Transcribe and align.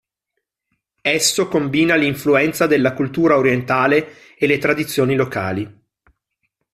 Esso 1.03 1.47
combina 1.47 1.93
l'influenza 1.93 2.65
della 2.65 2.95
cultura 2.95 3.37
orientale 3.37 4.33
e 4.35 4.47
le 4.47 4.57
tradizioni 4.57 5.13
locali. 5.13 5.79